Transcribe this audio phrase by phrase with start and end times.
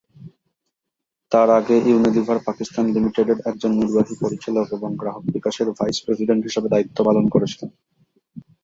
[1.31, 6.97] তার আগে ইউনিলিভার পাকিস্তান লিমিটেডের একজন নির্বাহী পরিচালক এবং গ্রাহক বিকাশের ভাইস প্রেসিডেন্ট হিসাবে দায়িত্ব
[7.07, 7.69] পালন করেছিলেন।